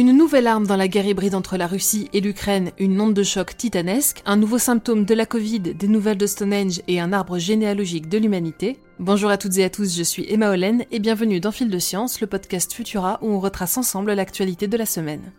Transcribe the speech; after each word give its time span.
Une 0.00 0.16
nouvelle 0.16 0.46
arme 0.46 0.66
dans 0.66 0.76
la 0.78 0.88
guerre 0.88 1.04
hybride 1.04 1.34
entre 1.34 1.58
la 1.58 1.66
Russie 1.66 2.08
et 2.14 2.22
l'Ukraine, 2.22 2.70
une 2.78 2.98
onde 3.02 3.12
de 3.12 3.22
choc 3.22 3.54
titanesque, 3.54 4.22
un 4.24 4.38
nouveau 4.38 4.56
symptôme 4.56 5.04
de 5.04 5.12
la 5.12 5.26
Covid, 5.26 5.60
des 5.60 5.88
nouvelles 5.88 6.16
de 6.16 6.26
Stonehenge 6.26 6.80
et 6.88 7.00
un 7.00 7.12
arbre 7.12 7.36
généalogique 7.36 8.08
de 8.08 8.16
l'humanité. 8.16 8.78
Bonjour 8.98 9.28
à 9.28 9.36
toutes 9.36 9.58
et 9.58 9.64
à 9.64 9.68
tous, 9.68 9.94
je 9.94 10.02
suis 10.02 10.24
Emma 10.32 10.48
Hollen 10.48 10.86
et 10.90 11.00
bienvenue 11.00 11.38
dans 11.38 11.52
Fil 11.52 11.68
de 11.68 11.78
Science, 11.78 12.22
le 12.22 12.26
podcast 12.26 12.72
Futura 12.72 13.18
où 13.20 13.28
on 13.28 13.40
retrace 13.40 13.76
ensemble 13.76 14.14
l'actualité 14.14 14.68
de 14.68 14.78
la 14.78 14.86
semaine. 14.86 15.34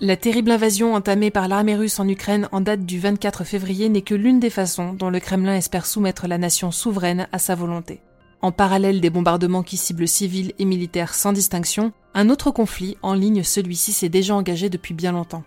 La 0.00 0.18
terrible 0.18 0.50
invasion 0.50 0.92
entamée 0.92 1.30
par 1.30 1.48
l'armée 1.48 1.76
russe 1.76 2.00
en 2.00 2.06
Ukraine 2.06 2.50
en 2.52 2.60
date 2.60 2.84
du 2.84 2.98
24 2.98 3.44
février 3.44 3.88
n'est 3.88 4.02
que 4.02 4.14
l'une 4.14 4.40
des 4.40 4.50
façons 4.50 4.92
dont 4.92 5.08
le 5.08 5.20
Kremlin 5.20 5.56
espère 5.56 5.86
soumettre 5.86 6.28
la 6.28 6.36
nation 6.36 6.70
souveraine 6.70 7.28
à 7.32 7.38
sa 7.38 7.54
volonté. 7.54 8.02
En 8.42 8.52
parallèle 8.52 9.02
des 9.02 9.10
bombardements 9.10 9.62
qui 9.62 9.76
ciblent 9.76 10.08
civils 10.08 10.54
et 10.58 10.64
militaires 10.64 11.14
sans 11.14 11.32
distinction, 11.32 11.92
un 12.14 12.30
autre 12.30 12.50
conflit, 12.50 12.96
en 13.02 13.12
ligne 13.12 13.42
celui-ci, 13.42 13.92
s'est 13.92 14.08
déjà 14.08 14.34
engagé 14.34 14.70
depuis 14.70 14.94
bien 14.94 15.12
longtemps. 15.12 15.44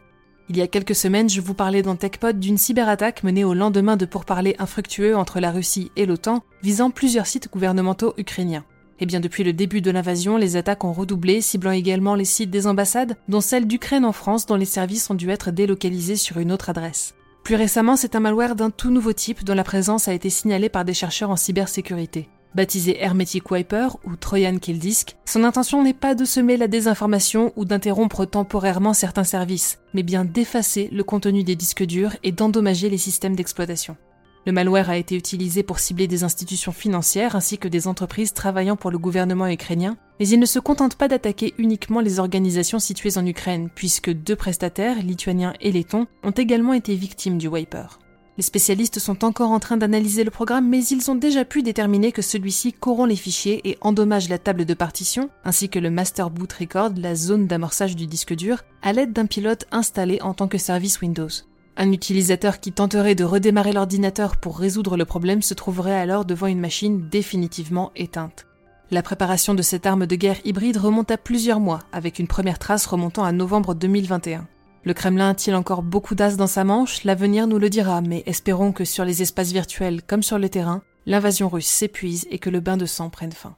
Il 0.50 0.58
y 0.58 0.62
a 0.62 0.68
quelques 0.68 0.94
semaines, 0.94 1.30
je 1.30 1.42
vous 1.42 1.56
parlais 1.56 1.82
dans 1.82 1.96
TechPod 1.96 2.40
d'une 2.40 2.58
cyberattaque 2.58 3.24
menée 3.24 3.44
au 3.44 3.56
lendemain 3.56 3.98
de 3.98 4.06
pourparlers 4.06 4.56
infructueux 4.60 5.16
entre 5.16 5.40
la 5.40 5.52
Russie 5.52 5.92
et 5.96 6.06
l'OTAN, 6.06 6.44
visant 6.62 6.92
plusieurs 6.92 7.26
sites 7.26 7.50
gouvernementaux 7.52 8.14
ukrainiens. 8.18 8.66
Et 9.00 9.04
eh 9.04 9.06
bien 9.08 9.20
depuis 9.20 9.44
le 9.44 9.54
début 9.54 9.82
de 9.82 9.90
l'invasion, 9.90 10.38
les 10.38 10.56
attaques 10.56 10.84
ont 10.84 10.94
redoublé, 10.94 11.42
ciblant 11.42 11.72
également 11.72 12.14
les 12.14 12.26
sites 12.26 12.52
des 12.52 12.68
ambassades, 12.68 13.18
dont 13.28 13.42
celle 13.42 13.66
d'Ukraine 13.66 14.06
en 14.06 14.12
France, 14.12 14.46
dont 14.46 14.56
les 14.56 14.66
services 14.66 15.10
ont 15.10 15.16
dû 15.16 15.32
être 15.32 15.50
délocalisés 15.50 16.16
sur 16.16 16.38
une 16.38 16.52
autre 16.52 16.70
adresse. 16.70 17.16
Plus 17.44 17.56
récemment, 17.56 17.96
c'est 17.96 18.16
un 18.16 18.20
malware 18.20 18.56
d'un 18.56 18.70
tout 18.70 18.92
nouveau 18.92 19.12
type 19.12 19.44
dont 19.44 19.56
la 19.56 19.64
présence 19.64 20.08
a 20.08 20.14
été 20.14 20.30
signalée 20.30 20.70
par 20.70 20.86
des 20.86 20.94
chercheurs 20.94 21.32
en 21.32 21.36
cybersécurité. 21.36 22.30
Baptisé 22.56 23.02
Hermetic 23.02 23.50
Wiper 23.50 23.98
ou 24.04 24.16
Trojan 24.16 24.60
Kill 24.60 24.78
Disk, 24.78 25.16
son 25.26 25.44
intention 25.44 25.84
n'est 25.84 25.96
pas 25.96 26.14
de 26.14 26.24
semer 26.24 26.56
la 26.56 26.68
désinformation 26.68 27.52
ou 27.56 27.66
d'interrompre 27.66 28.26
temporairement 28.26 28.94
certains 28.94 29.24
services, 29.24 29.80
mais 29.96 30.04
bien 30.04 30.24
d'effacer 30.24 30.88
le 30.92 31.04
contenu 31.04 31.44
des 31.44 31.56
disques 31.56 31.84
durs 31.84 32.16
et 32.22 32.32
d'endommager 32.32 32.90
les 32.90 33.00
systèmes 33.00 33.36
d'exploitation. 33.36 33.98
Le 34.46 34.52
malware 34.52 34.92
a 34.92 34.98
été 34.98 35.16
utilisé 35.16 35.64
pour 35.64 35.80
cibler 35.80 36.08
des 36.08 36.24
institutions 36.24 36.74
financières 36.74 37.36
ainsi 37.36 37.58
que 37.58 37.70
des 37.70 37.88
entreprises 37.88 38.34
travaillant 38.34 38.76
pour 38.76 38.92
le 38.92 39.00
gouvernement 39.00 39.48
ukrainien, 39.48 39.98
mais 40.20 40.28
il 40.28 40.40
ne 40.40 40.46
se 40.46 40.60
contente 40.60 40.96
pas 40.96 41.08
d'attaquer 41.08 41.56
uniquement 41.58 42.02
les 42.02 42.20
organisations 42.20 42.80
situées 42.80 43.18
en 43.18 43.26
Ukraine, 43.26 43.70
puisque 43.74 44.12
deux 44.12 44.36
prestataires, 44.36 45.02
lituaniens 45.02 45.54
et 45.60 45.72
lettons, 45.72 46.06
ont 46.24 46.32
également 46.32 46.74
été 46.74 46.94
victimes 46.94 47.40
du 47.40 47.48
wiper. 47.48 48.00
Les 48.36 48.44
spécialistes 48.44 48.98
sont 48.98 49.24
encore 49.26 49.52
en 49.52 49.60
train 49.60 49.78
d'analyser 49.78 50.24
le 50.24 50.32
programme, 50.32 50.68
mais 50.68 50.84
ils 50.84 51.12
ont 51.12 51.16
déjà 51.16 51.46
pu 51.46 51.62
déterminer 51.62 52.12
que 52.12 52.24
celui-ci 52.24 52.74
corrompt 52.74 53.08
les 53.10 53.16
fichiers 53.16 53.62
et 53.70 53.78
endommage 53.82 54.28
la 54.28 54.40
table 54.40 54.66
de 54.66 54.74
partition, 54.74 55.30
ainsi 55.46 55.70
que 55.70 55.78
le 55.78 55.92
master 55.92 56.32
boot 56.32 56.52
record, 56.52 56.94
la 56.98 57.14
zone 57.14 57.46
d'amorçage 57.46 57.96
du 57.96 58.08
disque 58.08 58.34
dur, 58.34 58.64
à 58.82 58.92
l'aide 58.92 59.14
d'un 59.14 59.28
pilote 59.28 59.66
installé 59.72 60.20
en 60.24 60.34
tant 60.34 60.48
que 60.48 60.58
service 60.58 61.00
Windows. 61.02 61.30
Un 61.78 61.92
utilisateur 61.92 62.60
qui 62.60 62.72
tenterait 62.72 63.16
de 63.16 63.24
redémarrer 63.24 63.72
l'ordinateur 63.72 64.38
pour 64.38 64.58
résoudre 64.58 64.98
le 64.98 65.06
problème 65.06 65.44
se 65.44 65.54
trouverait 65.54 65.94
alors 65.94 66.26
devant 66.26 66.48
une 66.48 66.60
machine 66.60 67.08
définitivement 67.10 67.92
éteinte. 67.96 68.48
La 68.90 69.04
préparation 69.04 69.54
de 69.54 69.62
cette 69.62 69.86
arme 69.86 70.08
de 70.08 70.16
guerre 70.16 70.40
hybride 70.44 70.78
remonte 70.78 71.12
à 71.12 71.18
plusieurs 71.18 71.60
mois, 71.60 71.80
avec 71.92 72.18
une 72.18 72.28
première 72.28 72.60
trace 72.60 72.86
remontant 72.88 73.24
à 73.24 73.32
novembre 73.32 73.76
2021. 73.76 74.48
Le 74.86 74.94
Kremlin 74.94 75.30
a-t-il 75.30 75.56
encore 75.56 75.82
beaucoup 75.82 76.14
d'as 76.14 76.36
dans 76.36 76.48
sa 76.48 76.66
manche? 76.66 77.06
L'avenir 77.06 77.48
nous 77.48 77.58
le 77.58 77.70
dira, 77.70 78.02
mais 78.02 78.22
espérons 78.26 78.74
que 78.74 78.84
sur 78.84 79.06
les 79.06 79.22
espaces 79.22 79.54
virtuels 79.54 80.02
comme 80.04 80.24
sur 80.24 80.38
le 80.38 80.50
terrain, 80.50 80.82
l'invasion 81.06 81.48
russe 81.48 81.68
s'épuise 81.68 82.28
et 82.30 82.38
que 82.38 82.50
le 82.50 82.60
bain 82.60 82.76
de 82.76 82.86
sang 82.86 83.10
prenne 83.10 83.32
fin. 83.32 83.56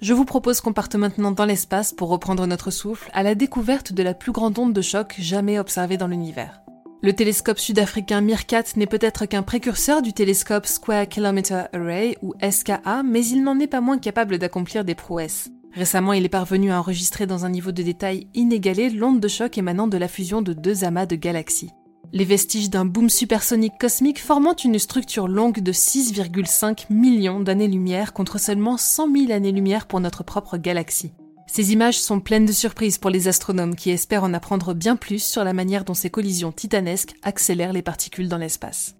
Je 0.00 0.12
vous 0.12 0.24
propose 0.24 0.60
qu'on 0.60 0.72
parte 0.72 0.94
maintenant 0.94 1.32
dans 1.32 1.46
l'espace 1.46 1.92
pour 1.92 2.10
reprendre 2.10 2.46
notre 2.46 2.70
souffle 2.70 3.10
à 3.12 3.24
la 3.24 3.34
découverte 3.34 3.92
de 3.92 4.02
la 4.02 4.14
plus 4.14 4.32
grande 4.32 4.58
onde 4.58 4.72
de 4.72 4.82
choc 4.82 5.16
jamais 5.18 5.58
observée 5.58 5.96
dans 5.96 6.08
l'univers. 6.08 6.60
Le 7.02 7.12
télescope 7.12 7.58
sud-africain 7.58 8.20
MIRCAT 8.20 8.76
n'est 8.76 8.86
peut-être 8.86 9.26
qu'un 9.26 9.42
précurseur 9.42 10.00
du 10.00 10.12
télescope 10.12 10.66
Square 10.66 11.08
Kilometer 11.08 11.64
Array 11.72 12.16
ou 12.22 12.34
SKA, 12.48 13.02
mais 13.04 13.26
il 13.26 13.42
n'en 13.42 13.58
est 13.58 13.66
pas 13.66 13.80
moins 13.80 13.98
capable 13.98 14.38
d'accomplir 14.38 14.84
des 14.84 14.94
prouesses. 14.94 15.50
Récemment, 15.74 16.12
il 16.12 16.24
est 16.24 16.28
parvenu 16.28 16.70
à 16.70 16.78
enregistrer 16.78 17.26
dans 17.26 17.44
un 17.44 17.50
niveau 17.50 17.72
de 17.72 17.82
détail 17.82 18.28
inégalé 18.34 18.90
l'onde 18.90 19.18
de 19.18 19.26
choc 19.26 19.58
émanant 19.58 19.88
de 19.88 19.98
la 19.98 20.06
fusion 20.06 20.40
de 20.40 20.52
deux 20.52 20.84
amas 20.84 21.06
de 21.06 21.16
galaxies. 21.16 21.72
Les 22.12 22.24
vestiges 22.24 22.70
d'un 22.70 22.84
boom 22.84 23.10
supersonique 23.10 23.76
cosmique 23.80 24.20
formant 24.20 24.54
une 24.54 24.78
structure 24.78 25.26
longue 25.26 25.60
de 25.60 25.72
6,5 25.72 26.86
millions 26.90 27.40
d'années-lumière 27.40 28.12
contre 28.12 28.38
seulement 28.38 28.76
100 28.76 29.12
000 29.12 29.32
années-lumière 29.32 29.86
pour 29.86 29.98
notre 29.98 30.22
propre 30.22 30.58
galaxie. 30.58 31.12
Ces 31.48 31.72
images 31.72 31.98
sont 31.98 32.20
pleines 32.20 32.46
de 32.46 32.52
surprises 32.52 32.98
pour 32.98 33.10
les 33.10 33.26
astronomes 33.26 33.74
qui 33.74 33.90
espèrent 33.90 34.22
en 34.22 34.32
apprendre 34.32 34.74
bien 34.74 34.94
plus 34.94 35.22
sur 35.22 35.42
la 35.42 35.52
manière 35.52 35.84
dont 35.84 35.94
ces 35.94 36.08
collisions 36.08 36.52
titanesques 36.52 37.14
accélèrent 37.24 37.72
les 37.72 37.82
particules 37.82 38.28
dans 38.28 38.38
l'espace. 38.38 38.94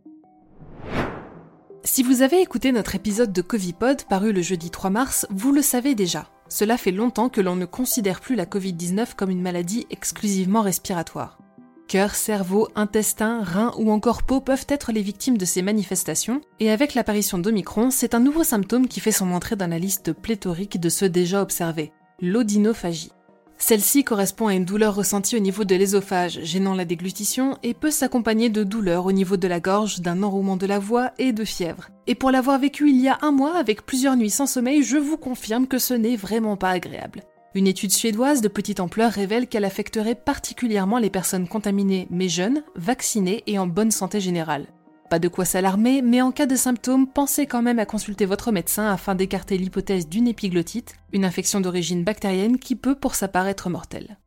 Si 1.85 2.03
vous 2.03 2.23
avez 2.23 2.41
écouté 2.41 2.73
notre 2.73 2.97
épisode 2.97 3.33
de 3.33 3.43
Covipod 3.43 4.03
paru 4.09 4.33
le 4.33 4.43
jeudi 4.43 4.71
3 4.71 4.91
mars, 4.91 5.27
vous 5.31 5.53
le 5.53 5.63
savez 5.63 5.95
déjà. 5.95 6.34
Cela 6.49 6.77
fait 6.77 6.93
longtemps 6.93 7.29
que 7.29 7.41
l'on 7.41 7.57
ne 7.57 7.65
considère 7.65 8.21
plus 8.21 8.37
la 8.37 8.47
Covid-19 8.47 9.15
comme 9.17 9.31
une 9.31 9.43
maladie 9.43 9.87
exclusivement 9.91 10.63
respiratoire. 10.63 11.39
Cœur, 11.89 12.15
cerveau, 12.15 12.69
intestin, 12.75 13.43
rein 13.43 13.73
ou 13.79 13.91
encore 13.91 14.23
peau 14.23 14.41
peuvent 14.41 14.67
être 14.69 14.91
les 14.91 15.03
victimes 15.03 15.37
de 15.37 15.45
ces 15.45 15.63
manifestations, 15.63 16.41
et 16.59 16.71
avec 16.71 16.95
l'apparition 16.95 17.39
d'Omicron, 17.39 17.91
c'est 17.91 18.15
un 18.15 18.21
nouveau 18.21 18.43
symptôme 18.43 18.89
qui 18.89 19.01
fait 19.01 19.13
son 19.13 19.33
entrée 19.33 19.57
dans 19.57 19.71
la 19.71 19.79
liste 19.79 20.13
pléthorique 20.13 20.81
de 20.81 20.89
ceux 20.89 21.09
déjà 21.09 21.43
observés, 21.43 21.93
l'odinophagie. 22.21 23.13
Celle-ci 23.67 24.05
correspond 24.05 24.49
à 24.49 24.55
une 24.55 24.67
douleur 24.67 24.95
ressentie 24.95 25.37
au 25.37 25.39
niveau 25.39 25.65
de 25.65 25.75
l'ésophage, 25.75 26.39
gênant 26.43 26.75
la 26.75 26.85
déglutition, 26.85 27.57
et 27.63 27.73
peut 27.73 27.91
s'accompagner 27.91 28.51
de 28.51 28.63
douleurs 28.63 29.07
au 29.07 29.13
niveau 29.13 29.39
de 29.39 29.49
la 29.49 29.59
gorge, 29.59 30.01
d'un 30.01 30.23
enrouement 30.23 30.59
de 30.59 30.67
la 30.67 30.79
voix 30.79 31.13
et 31.17 31.33
de 31.33 31.47
fièvre. 31.47 31.89
Et 32.07 32.15
pour 32.15 32.31
l'avoir 32.31 32.59
vécu 32.59 32.91
il 32.91 33.01
y 33.01 33.09
a 33.09 33.17
un 33.23 33.33
mois 33.33 33.57
avec 33.57 33.87
plusieurs 33.87 34.17
nuits 34.17 34.29
sans 34.29 34.47
sommeil, 34.47 34.83
je 34.83 34.99
vous 34.99 35.17
confirme 35.17 35.67
que 35.67 35.79
ce 35.79 35.95
n'est 35.95 36.15
vraiment 36.15 36.59
pas 36.59 36.69
agréable. 36.69 37.23
Une 37.55 37.67
étude 37.67 37.91
suédoise 37.91 38.43
de 38.43 38.49
petite 38.49 38.81
ampleur 38.81 39.11
révèle 39.11 39.49
qu'elle 39.49 39.65
affecterait 39.65 40.15
particulièrement 40.15 40.99
les 40.99 41.09
personnes 41.09 41.49
contaminées 41.49 42.07
mais 42.11 42.29
jeunes, 42.29 42.65
vaccinées 42.77 43.45
et 43.47 43.59
en 43.59 43.67
bonne 43.67 43.93
santé 43.93 44.21
générale. 44.21 44.67
De 45.19 45.29
quoi 45.29 45.45
s'alarmer, 45.45 46.03
mais 46.03 46.23
en 46.23 46.33
cas 46.33 46.47
de 46.47 46.57
symptômes, 46.57 47.07
pensez 47.07 47.47
quand 47.47 47.63
même 47.63 47.79
à 47.79 47.87
consulter 47.87 48.27
votre 48.27 48.51
médecin 48.51 48.91
afin 48.91 49.15
d'écarter 49.15 49.57
l'hypothèse 49.59 50.09
d'une 50.09 50.27
épiglottite, 50.27 50.95
une 51.13 51.25
infection 51.25 51.61
d'origine 51.61 52.03
bactérienne 52.03 52.59
qui 52.59 52.75
peut 52.75 52.97
pour 52.97 53.15
sa 53.15 53.29
part 53.29 53.47
être 53.47 53.71
mortelle. 53.71 54.19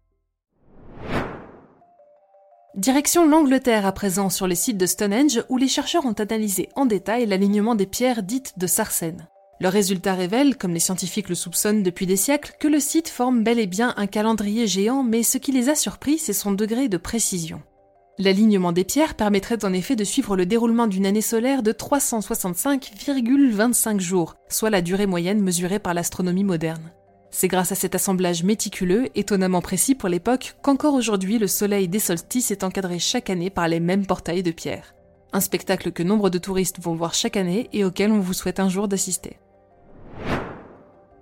Direction 2.76 3.28
l'Angleterre 3.28 3.86
à 3.86 3.92
présent 3.92 4.30
sur 4.30 4.48
les 4.48 4.56
sites 4.56 4.78
de 4.78 4.86
Stonehenge 4.86 5.44
où 5.50 5.58
les 5.58 5.68
chercheurs 5.68 6.06
ont 6.06 6.14
analysé 6.14 6.70
en 6.76 6.86
détail 6.86 7.26
l'alignement 7.26 7.76
des 7.76 7.88
pierres 7.88 8.24
dites 8.24 8.54
de 8.58 8.68
Sarsen. 8.68 9.28
Leurs 9.60 9.74
résultats 9.74 10.14
révèlent, 10.14 10.58
comme 10.58 10.74
les 10.74 10.80
scientifiques 10.80 11.30
le 11.30 11.36
soupçonnent 11.36 11.82
depuis 11.82 12.06
des 12.06 12.16
siècles, 12.16 12.54
que 12.60 12.68
le 12.68 12.80
site 12.80 13.10
forme 13.10 13.44
bel 13.44 13.60
et 13.60 13.66
bien 13.66 13.94
un 13.98 14.06
calendrier 14.06 14.68
géant, 14.68 15.04
mais 15.04 15.24
ce 15.24 15.40
qui 15.40 15.52
les 15.52 15.70
a 15.70 15.76
surpris, 15.76 16.20
c'est 16.20 16.34
son 16.34 16.52
degré 16.52 16.88
de 16.88 16.98
précision. 16.98 17.62
L'alignement 18.20 18.72
des 18.72 18.84
pierres 18.84 19.14
permettrait 19.14 19.64
en 19.64 19.74
effet 19.74 19.96
de 19.96 20.04
suivre 20.04 20.36
le 20.36 20.48
déroulement 20.48 20.88
d'une 20.88 21.06
année 21.06 21.22
solaire 21.22 21.62
de 21.62 21.72
365,25 21.72 24.00
jours, 24.00 24.34
soit 24.50 24.72
la 24.72 24.82
durée 24.82 25.06
moyenne 25.06 25.40
mesurée 25.40 25.78
par 25.78 25.94
l'astronomie 25.94 26.44
moderne. 26.44 26.92
C'est 27.30 27.48
grâce 27.48 27.72
à 27.72 27.76
cet 27.76 27.94
assemblage 27.94 28.44
méticuleux, 28.44 29.10
étonnamment 29.14 29.62
précis 29.62 29.94
pour 29.94 30.10
l'époque, 30.10 30.56
qu'encore 30.64 30.96
aujourd'hui 30.96 31.38
le 31.38 31.46
soleil 31.46 31.88
des 31.88 32.00
solstices 32.00 32.50
est 32.50 32.64
encadré 32.64 32.98
chaque 32.98 33.30
année 33.30 33.52
par 33.52 33.68
les 33.68 33.80
mêmes 33.80 34.08
portails 34.08 34.42
de 34.42 34.50
pierre. 34.50 34.96
Un 35.32 35.42
spectacle 35.42 35.92
que 35.92 36.02
nombre 36.02 36.32
de 36.32 36.40
touristes 36.40 36.82
vont 36.82 36.96
voir 36.96 37.14
chaque 37.14 37.38
année 37.38 37.70
et 37.72 37.86
auquel 37.86 38.12
on 38.12 38.20
vous 38.20 38.34
souhaite 38.34 38.60
un 38.60 38.70
jour 38.70 38.88
d'assister. 38.88 39.38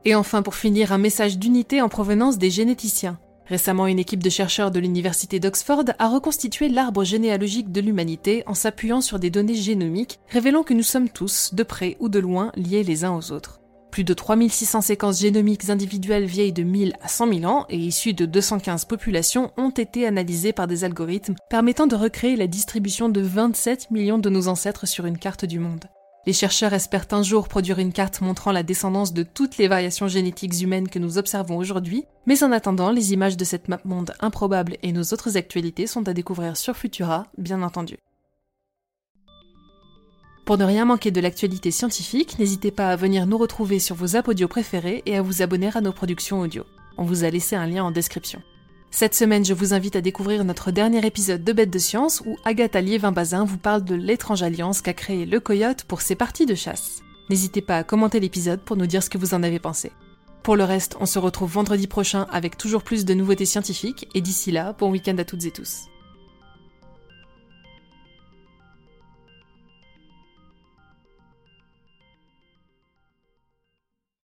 Et 0.06 0.16
enfin, 0.16 0.44
pour 0.44 0.56
finir, 0.56 0.94
un 0.94 0.98
message 0.98 1.40
d'unité 1.40 1.82
en 1.82 1.90
provenance 1.90 2.38
des 2.38 2.52
généticiens. 2.52 3.20
Récemment, 3.48 3.88
une 3.88 4.00
équipe 4.00 4.24
de 4.24 4.30
chercheurs 4.30 4.72
de 4.72 4.80
l'université 4.80 5.40
d'Oxford 5.40 5.84
a 6.00 6.08
reconstitué 6.08 6.68
l'arbre 6.68 7.04
généalogique 7.04 7.72
de 7.72 7.82
l'humanité 7.82 8.44
en 8.48 8.56
s'appuyant 8.56 9.02
sur 9.02 9.20
des 9.20 9.30
données 9.30 9.56
génomiques, 9.56 10.20
révélant 10.30 10.64
que 10.64 10.74
nous 10.74 10.84
sommes 10.84 11.10
tous, 11.10 11.54
de 11.54 11.64
près 11.64 11.96
ou 12.00 12.10
de 12.10 12.20
loin, 12.20 12.52
liés 12.56 12.84
les 12.84 13.06
uns 13.06 13.16
aux 13.16 13.32
autres. 13.32 13.60
Plus 13.92 14.04
de 14.04 14.14
3600 14.14 14.82
séquences 14.82 15.22
génomiques 15.22 15.70
individuelles 15.70 16.26
vieilles 16.26 16.52
de 16.52 16.64
1000 16.64 16.96
à 17.02 17.08
100 17.08 17.34
000 17.40 17.46
ans 17.46 17.66
et 17.70 17.78
issues 17.78 18.14
de 18.14 18.26
215 18.26 18.86
populations 18.86 19.52
ont 19.56 19.70
été 19.70 20.06
analysées 20.06 20.52
par 20.52 20.68
des 20.68 20.84
algorithmes 20.84 21.36
permettant 21.50 21.88
de 21.88 21.96
recréer 21.96 22.36
la 22.36 22.48
distribution 22.48 23.08
de 23.08 23.22
27 23.22 23.92
millions 23.92 24.18
de 24.18 24.30
nos 24.30 24.50
ancêtres 24.50 24.86
sur 24.86 25.06
une 25.06 25.18
carte 25.18 25.46
du 25.46 25.60
monde. 25.60 25.86
Les 26.28 26.34
chercheurs 26.34 26.74
espèrent 26.74 27.08
un 27.12 27.22
jour 27.22 27.48
produire 27.48 27.78
une 27.78 27.94
carte 27.94 28.22
montrant 28.22 28.52
la 28.52 28.64
descendance 28.64 29.14
de 29.14 29.22
toutes 29.22 29.58
les 29.58 29.68
variations 29.68 30.08
génétiques 30.08 30.60
humaines 30.60 30.90
que 30.90 30.98
nous 30.98 31.20
observons 31.20 31.58
aujourd'hui, 31.58 32.06
mais 32.26 32.44
en 32.44 32.52
attendant, 32.52 32.90
les 32.90 33.14
images 33.14 33.38
de 33.38 33.46
cette 33.46 33.68
map 33.68 33.80
monde 33.86 34.14
improbable 34.20 34.78
et 34.82 34.92
nos 34.92 35.04
autres 35.04 35.38
actualités 35.38 35.86
sont 35.86 36.08
à 36.08 36.14
découvrir 36.14 36.58
sur 36.58 36.76
Futura, 36.76 37.28
bien 37.38 37.62
entendu. 37.62 37.98
Pour 40.46 40.58
ne 40.58 40.66
rien 40.66 40.86
manquer 40.86 41.12
de 41.12 41.22
l'actualité 41.22 41.70
scientifique, 41.70 42.38
n'hésitez 42.40 42.72
pas 42.72 42.90
à 42.90 42.96
venir 42.96 43.28
nous 43.28 43.38
retrouver 43.38 43.80
sur 43.80 43.96
vos 43.96 44.16
audio 44.16 44.48
préférés 44.48 45.04
et 45.06 45.18
à 45.18 45.22
vous 45.22 45.42
abonner 45.42 45.70
à 45.76 45.82
nos 45.82 45.92
productions 45.92 46.40
audio. 46.40 46.64
On 46.98 47.04
vous 47.04 47.24
a 47.24 47.30
laissé 47.30 47.56
un 47.56 47.68
lien 47.68 47.84
en 47.84 47.92
description. 47.92 48.42
Cette 48.96 49.14
semaine, 49.14 49.44
je 49.44 49.54
vous 49.54 49.74
invite 49.74 49.98
à 49.98 50.02
découvrir 50.02 50.46
notre 50.46 50.72
dernier 50.72 51.06
épisode 51.06 51.44
de 51.44 51.52
Bêtes 51.52 51.70
de 51.70 51.80
Science 51.80 52.24
où 52.26 52.38
Agathe 52.46 52.78
Allier-Vimbazin 52.78 53.44
vous 53.44 53.58
parle 53.58 53.84
de 53.84 53.94
l'étrange 53.94 54.42
alliance 54.42 54.82
qu'a 54.82 54.94
créée 54.94 55.26
le 55.26 55.42
coyote 55.42 55.84
pour 55.84 56.00
ses 56.00 56.16
parties 56.16 56.46
de 56.46 56.56
chasse. 56.56 57.02
N'hésitez 57.30 57.62
pas 57.62 57.80
à 57.80 57.84
commenter 57.84 58.22
l'épisode 58.22 58.62
pour 58.62 58.78
nous 58.78 58.86
dire 58.86 59.04
ce 59.04 59.10
que 59.10 59.18
vous 59.18 59.34
en 59.34 59.44
avez 59.44 59.60
pensé. 59.60 59.92
Pour 60.44 60.56
le 60.56 60.64
reste, 60.64 60.96
on 61.02 61.06
se 61.06 61.20
retrouve 61.20 61.52
vendredi 61.52 61.88
prochain 61.88 62.26
avec 62.32 62.58
toujours 62.58 62.84
plus 62.84 63.04
de 63.04 63.14
nouveautés 63.14 63.44
scientifiques 63.44 64.08
et 64.16 64.22
d'ici 64.22 64.54
là, 64.54 64.74
bon 64.80 64.90
week-end 64.90 65.18
à 65.18 65.26
toutes 65.26 65.44
et 65.44 65.52
tous. 65.52 65.90